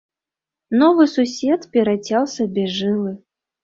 [0.79, 3.19] Новы сусед перацяў сабе жылы.